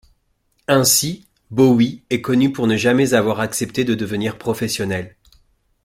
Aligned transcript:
Ainsi, 0.67 1.27
Bowie 1.51 2.01
est 2.09 2.21
connu 2.21 2.51
pour 2.51 2.65
ne 2.65 2.75
jamais 2.75 3.13
avoir 3.13 3.39
accepté 3.39 3.83
de 3.85 3.93
devenir 3.93 4.39
professionnel. 4.39 5.15